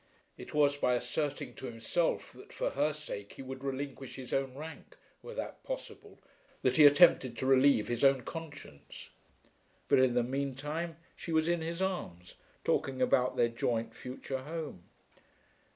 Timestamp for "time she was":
10.55-11.47